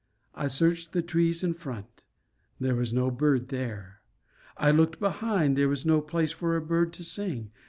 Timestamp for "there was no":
2.59-3.11, 5.55-6.01